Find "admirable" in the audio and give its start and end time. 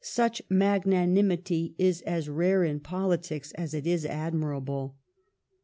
4.03-4.95